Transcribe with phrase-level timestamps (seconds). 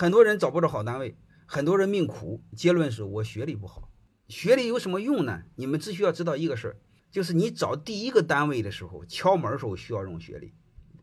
[0.00, 2.40] 很多人找不着好单位，很多人命苦。
[2.54, 3.90] 结论是我学历不好。
[4.28, 5.42] 学历有什么用呢？
[5.56, 6.76] 你们只需要知道一个事儿，
[7.10, 10.54] 就是你找第一个单位的时候，敲门时候需要用学历，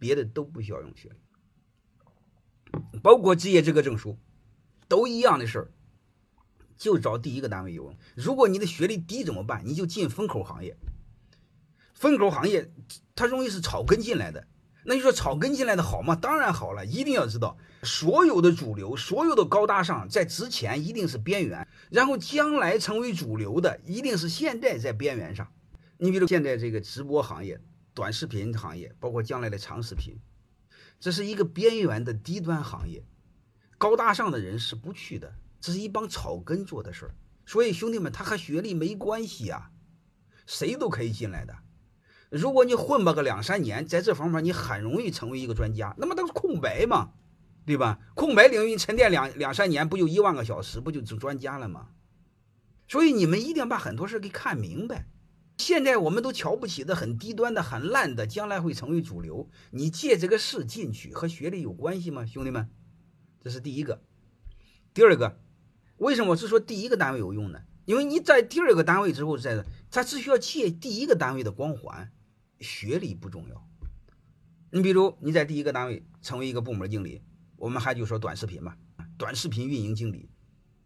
[0.00, 1.08] 别的都不需要用学
[2.72, 4.18] 历，包括职业资格证书，
[4.88, 5.70] 都一样的事儿，
[6.76, 7.96] 就找第一个单位有用。
[8.16, 9.64] 如果你的学历低怎么办？
[9.64, 10.76] 你就进风口行业。
[11.94, 12.72] 风口行业
[13.14, 14.48] 它容易是草根进来的，
[14.90, 16.16] 那你说草根进来的好吗？
[16.16, 25.46] 当然好了，一定要知道，所有的主流，所有的高大上，在之前一定是边缘，然后将来成为主流的，一定是现在在边缘上。
[25.96, 27.60] 你比如现在这个直播行业、
[27.94, 30.18] 短视频行业，包括将来的长视频，
[30.98, 33.04] 这是一个边缘的低端行业，
[33.78, 37.14] 高大上的人是不去的，这是一帮草根做的事儿。
[37.46, 39.70] 所以兄弟们，他和学历没关系啊，
[40.46, 41.56] 谁都可以进来的。
[42.30, 47.10] 如果你混吧个两三年，在这方面你很容易成为一个专家，那么都是空白嘛，
[47.66, 47.98] 对吧？
[48.14, 51.88] 空白领域沉淀两两三年，不就一万个小时，不就成专家了吗？
[52.86, 55.08] 所以你们一定要把很多事给看明白。
[55.58, 59.50] 现在我们都瞧不起的很低端的、很烂的，将来会成为主流。
[59.72, 62.70] 你借这个事进去和学历有关系吗，兄弟们？
[63.42, 64.02] 这是第一个。
[64.94, 65.38] 第二个，
[65.98, 67.60] 为什么是说第一个单位有用呢？
[67.86, 72.12] 因为你在第二个单位之后，在他只需要借第一个单位的光环。
[72.60, 73.66] 学历不重要，
[74.70, 77.22] 你比如你在第一个单位成为一个部门经理，
[77.56, 78.76] 我们还就说短视频吧，
[79.16, 80.28] 短视频运营经理，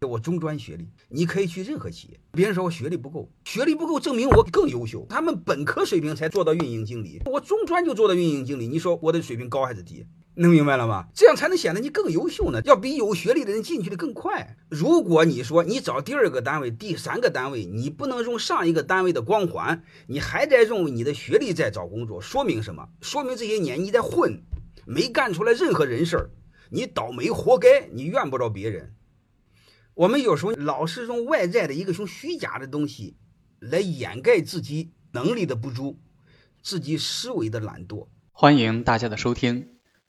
[0.01, 2.19] 我中专学历，你可以去任何企业。
[2.31, 10.05] 别人说我学历不够，学历不够证明我更优秀，他们本科水平才做到运营经理，我中专就做到运营经理，你说我的水平高还是低？
[10.37, 11.07] 能明白了吗？
[11.13, 14.57] 这样才能显得你更优秀呢，要比有学历的人进去的更快。
[14.69, 22.89] 如果你说你找第二个单位、第三个单位，你不能用上一个单位的光环，你还在用你的学历在找工作，说明什么？
[23.01, 24.43] 说明这些年你在混，
[24.85, 26.29] 没干出来任何人事儿，
[26.69, 28.93] 你倒霉活该，你怨不着别人。
[29.93, 33.15] 我们有时候老是用外在的一个种虚假的东西
[33.59, 35.97] 来掩盖自己能力的不足，
[36.61, 38.07] 自己思维的懒惰。
[38.33, 39.74] 欢迎大家的收听。